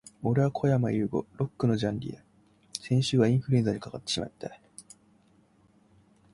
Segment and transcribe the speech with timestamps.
[0.23, 1.27] 俺はこやまゆうご。
[1.37, 2.23] Lock のジャンリだ。
[2.79, 4.47] 先週はインフルエンザにかかってしまった、、、